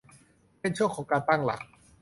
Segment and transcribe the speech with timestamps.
[0.59, 1.61] เป็นช่วงของการตั้งหลัก